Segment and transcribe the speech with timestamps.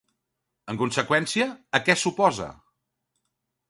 [0.73, 1.49] En conseqüència,
[1.81, 2.53] a què s'oposa?